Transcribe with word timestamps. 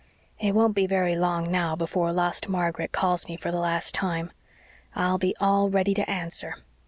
It 0.39 0.55
won't 0.55 0.73
be 0.73 0.87
very 0.87 1.15
long 1.15 1.51
now 1.51 1.75
before 1.75 2.11
lost 2.11 2.49
Margaret 2.49 2.91
calls 2.91 3.27
me, 3.27 3.37
for 3.37 3.51
the 3.51 3.59
last 3.59 3.93
time. 3.93 4.31
I'll 4.95 5.19
be 5.19 5.35
all 5.39 5.69
ready 5.69 5.93
to 5.93 6.09
answer. 6.09 6.55